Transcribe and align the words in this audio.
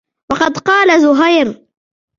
وَقَدْ 0.31 0.57
قَالَ 0.57 0.99
زُهَيْرٌ 1.01 1.65